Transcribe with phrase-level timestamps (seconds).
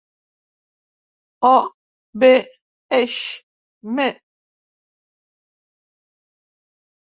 [1.49, 1.51] O,
[2.23, 2.31] be,
[3.01, 3.19] eix,
[3.99, 4.07] me.